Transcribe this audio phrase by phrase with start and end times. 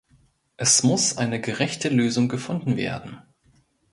[0.57, 3.21] Es muss eine gerechte Lösung gefunden werden.